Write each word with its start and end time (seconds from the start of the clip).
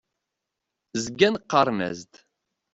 Zgan 1.03 1.35
qqaren-as-d. 1.43 2.13